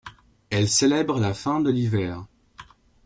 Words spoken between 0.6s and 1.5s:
célèbre la